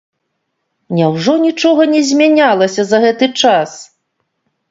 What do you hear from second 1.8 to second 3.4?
не змянялася за гэты